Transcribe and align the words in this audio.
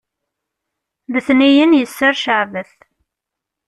letniyen 1.13 1.77
yesser 1.79 2.13
ceɛbet 2.21 2.71